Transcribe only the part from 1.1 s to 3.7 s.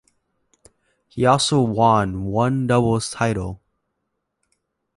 also won one doubles title.